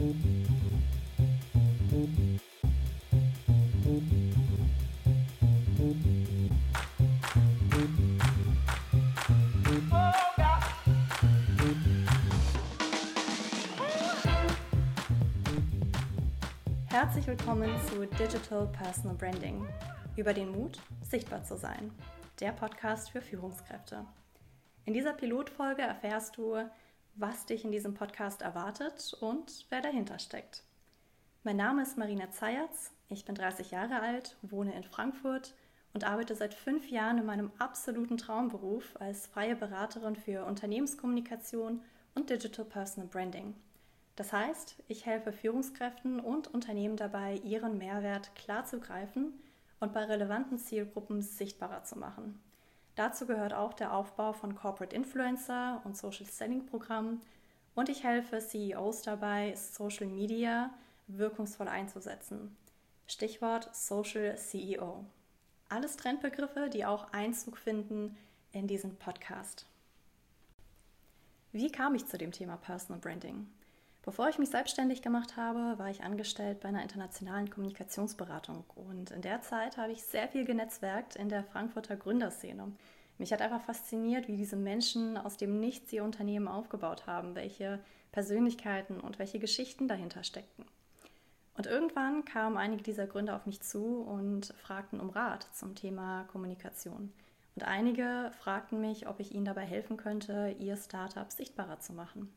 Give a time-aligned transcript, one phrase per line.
[0.00, 0.16] Herzlich
[17.26, 19.66] willkommen zu Digital Personal Branding.
[20.16, 21.92] Über den Mut, sichtbar zu sein.
[22.40, 24.06] Der Podcast für Führungskräfte.
[24.86, 26.56] In dieser Pilotfolge erfährst du,
[27.14, 30.64] was dich in diesem Podcast erwartet und wer dahinter steckt.
[31.42, 35.54] Mein Name ist Marina Zayatz, ich bin 30 Jahre alt, wohne in Frankfurt
[35.92, 41.82] und arbeite seit fünf Jahren in meinem absoluten Traumberuf als freie Beraterin für Unternehmenskommunikation
[42.14, 43.54] und Digital Personal Branding.
[44.16, 49.32] Das heißt, ich helfe Führungskräften und Unternehmen dabei, ihren Mehrwert klar zu greifen
[49.80, 52.38] und bei relevanten Zielgruppen sichtbarer zu machen.
[52.96, 57.20] Dazu gehört auch der Aufbau von Corporate Influencer und Social Selling Programmen
[57.74, 60.70] und ich helfe CEOs dabei, Social Media
[61.06, 62.56] wirkungsvoll einzusetzen.
[63.06, 65.04] Stichwort Social CEO.
[65.68, 68.16] Alles Trendbegriffe, die auch Einzug finden
[68.52, 69.66] in diesen Podcast.
[71.52, 73.48] Wie kam ich zu dem Thema Personal Branding?
[74.02, 79.20] Bevor ich mich selbstständig gemacht habe, war ich angestellt bei einer internationalen Kommunikationsberatung und in
[79.20, 82.72] der Zeit habe ich sehr viel genetzwerkt in der Frankfurter Gründerszene.
[83.18, 87.78] Mich hat einfach fasziniert, wie diese Menschen aus dem Nichts ihr Unternehmen aufgebaut haben, welche
[88.12, 90.64] Persönlichkeiten und welche Geschichten dahinter steckten.
[91.54, 96.24] Und irgendwann kamen einige dieser Gründer auf mich zu und fragten um Rat zum Thema
[96.32, 97.12] Kommunikation.
[97.54, 102.32] Und einige fragten mich, ob ich ihnen dabei helfen könnte, ihr Startup sichtbarer zu machen.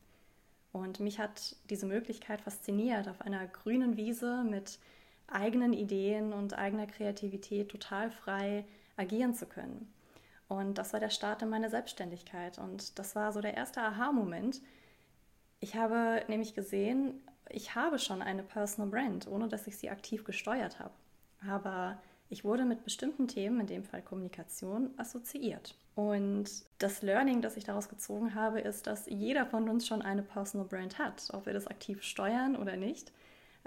[0.74, 4.80] Und mich hat diese Möglichkeit fasziniert, auf einer grünen Wiese mit
[5.28, 8.66] eigenen Ideen und eigener Kreativität total frei
[8.98, 9.94] agieren zu können.
[10.48, 12.58] Und das war der Start in meiner Selbstständigkeit.
[12.58, 14.62] Und das war so der erste Aha-Moment.
[15.60, 20.24] Ich habe nämlich gesehen, ich habe schon eine Personal Brand, ohne dass ich sie aktiv
[20.24, 20.94] gesteuert habe.
[21.48, 22.02] Aber
[22.34, 25.76] ich wurde mit bestimmten Themen, in dem Fall Kommunikation, assoziiert.
[25.94, 26.50] Und
[26.80, 30.68] das Learning, das ich daraus gezogen habe, ist, dass jeder von uns schon eine Personal
[30.68, 33.12] Brand hat, ob wir das aktiv steuern oder nicht.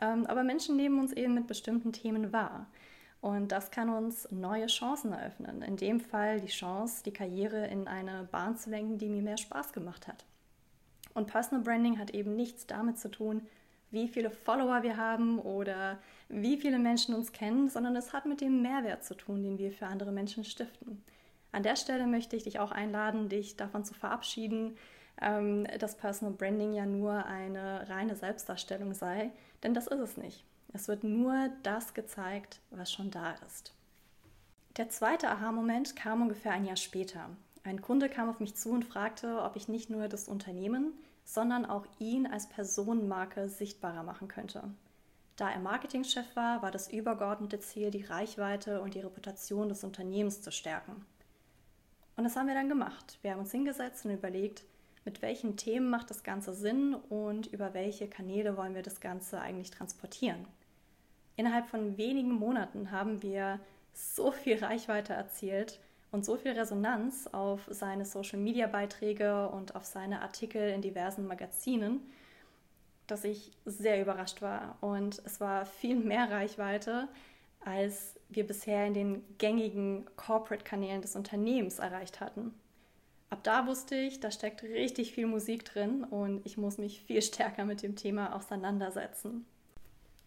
[0.01, 2.67] Ähm, aber Menschen nehmen uns eben mit bestimmten Themen wahr.
[3.21, 5.63] Und das kann uns neue Chancen eröffnen.
[5.63, 9.39] In dem Fall die Chance, die Karriere in eine Bahn zu lenken, die mir mehr
[9.39, 10.25] Spaß gemacht hat.
[11.15, 13.43] Und Personal Branding hat eben nichts damit zu tun,
[13.91, 15.99] wie viele Follower wir haben oder
[16.29, 19.73] wie viele Menschen uns kennen, sondern es hat mit dem Mehrwert zu tun, den wir
[19.73, 21.03] für andere Menschen stiften.
[21.53, 24.77] An der Stelle möchte ich dich auch einladen, dich davon zu verabschieden,
[25.23, 29.31] ähm, dass Personal Branding ja nur eine reine Selbstdarstellung sei,
[29.63, 30.45] denn das ist es nicht.
[30.73, 33.73] Es wird nur das gezeigt, was schon da ist.
[34.77, 37.31] Der zweite Aha-Moment kam ungefähr ein Jahr später.
[37.65, 40.93] Ein Kunde kam auf mich zu und fragte, ob ich nicht nur das Unternehmen,
[41.27, 44.63] sondern auch ihn als Personenmarke sichtbarer machen könnte.
[45.35, 50.41] Da er Marketingchef war, war das übergeordnete Ziel, die Reichweite und die Reputation des Unternehmens
[50.41, 51.05] zu stärken.
[52.17, 53.19] Und das haben wir dann gemacht.
[53.21, 54.65] Wir haben uns hingesetzt und überlegt,
[55.05, 59.41] mit welchen Themen macht das Ganze Sinn und über welche Kanäle wollen wir das Ganze
[59.41, 60.47] eigentlich transportieren.
[61.37, 63.61] Innerhalb von wenigen Monaten haben wir
[63.93, 65.81] so viel Reichweite erzielt,
[66.17, 72.01] und so viel Resonanz auf seine Social-Media-Beiträge und auf seine Artikel in diversen Magazinen,
[73.07, 74.79] dass ich sehr überrascht war.
[74.81, 77.09] Und es war viel mehr Reichweite,
[77.61, 82.55] als wir bisher in den gängigen Corporate-Kanälen des Unternehmens erreicht hatten.
[83.29, 87.21] Ab da wusste ich, da steckt richtig viel Musik drin und ich muss mich viel
[87.21, 89.45] stärker mit dem Thema auseinandersetzen.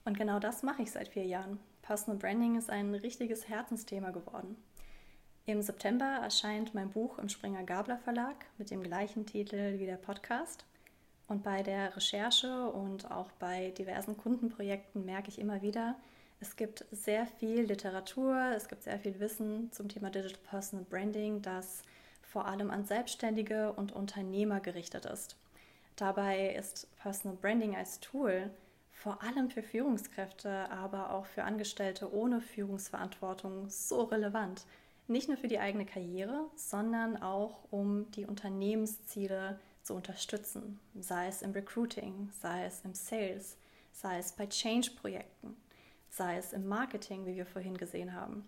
[0.06, 1.60] Und genau das mache ich seit vier Jahren.
[1.82, 4.56] Personal Branding ist ein richtiges Herzensthema geworden.
[5.50, 9.96] Im September erscheint mein Buch im Springer Gabler Verlag mit dem gleichen Titel wie der
[9.96, 10.64] Podcast.
[11.28, 15.96] Und bei der Recherche und auch bei diversen Kundenprojekten merke ich immer wieder,
[16.40, 21.42] es gibt sehr viel Literatur, es gibt sehr viel Wissen zum Thema Digital Personal Branding,
[21.42, 21.82] das
[22.22, 25.36] vor allem an Selbstständige und Unternehmer gerichtet ist.
[25.96, 28.52] Dabei ist Personal Branding als Tool
[28.92, 34.68] vor allem für Führungskräfte, aber auch für Angestellte ohne Führungsverantwortung so relevant,
[35.10, 41.42] nicht nur für die eigene Karriere, sondern auch um die Unternehmensziele zu unterstützen, sei es
[41.42, 43.58] im Recruiting, sei es im Sales,
[43.92, 45.56] sei es bei Change-Projekten,
[46.10, 48.48] sei es im Marketing, wie wir vorhin gesehen haben.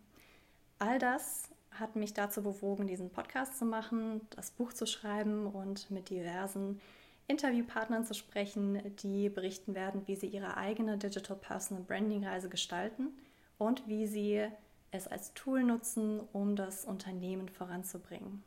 [0.79, 5.89] All das hat mich dazu bewogen, diesen Podcast zu machen, das Buch zu schreiben und
[5.89, 6.81] mit diversen
[7.27, 13.09] Interviewpartnern zu sprechen, die berichten werden, wie sie ihre eigene Digital Personal Branding Reise gestalten
[13.57, 14.47] und wie sie
[14.91, 18.43] es als Tool nutzen, um das Unternehmen voranzubringen.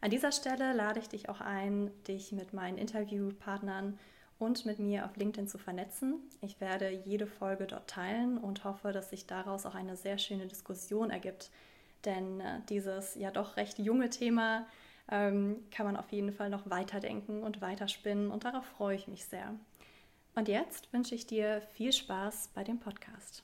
[0.00, 3.98] An dieser Stelle lade ich dich auch ein, dich mit meinen Interviewpartnern
[4.38, 6.20] und mit mir auf LinkedIn zu vernetzen.
[6.42, 10.46] Ich werde jede Folge dort teilen und hoffe, dass sich daraus auch eine sehr schöne
[10.46, 11.50] Diskussion ergibt.
[12.04, 14.66] Denn äh, dieses ja doch recht junge Thema
[15.10, 19.24] ähm, kann man auf jeden Fall noch weiterdenken und weiterspinnen und darauf freue ich mich
[19.24, 19.54] sehr.
[20.34, 23.42] Und jetzt wünsche ich dir viel Spaß bei dem Podcast.